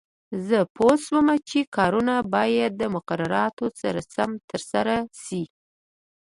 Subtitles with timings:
[0.47, 5.43] زه پوه شوم چې کارونه باید د مقرراتو سره سم ترسره شي.